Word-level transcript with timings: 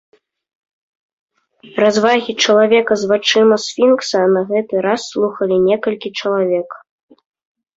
Развагі 1.83 2.31
чалавека 2.47 2.93
з 3.01 3.09
вачыма 3.11 3.55
сфінкса 3.67 4.19
на 4.33 4.41
гэты 4.53 4.75
раз 4.87 5.01
слухалі 5.13 5.55
некалькі 5.69 6.09
чалавек. 6.23 6.69